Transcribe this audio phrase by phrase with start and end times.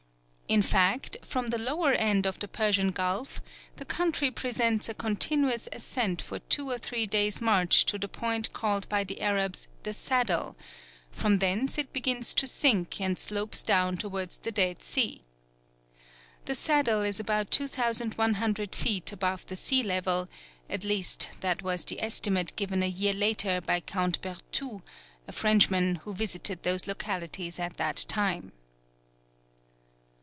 [0.51, 3.41] In fact from the lower end of the Persian Gulf
[3.77, 8.51] the country presents a continuous ascent for two or three days' march to the point
[8.51, 10.57] called by the Arabs the Saddle,
[11.09, 15.23] from thence it begins to sink and slopes down towards the Dead Sea.
[16.43, 20.27] The Saddle is about 2100 feet above the sea level,
[20.69, 24.81] at least that was the estimate given a year later by Count Bertou,
[25.29, 28.51] a Frenchman, who visited those localities at that time.